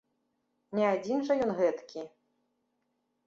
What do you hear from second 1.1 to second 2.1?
жа ён гэткі!